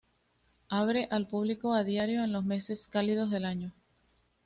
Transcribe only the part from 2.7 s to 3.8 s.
cálidos del año.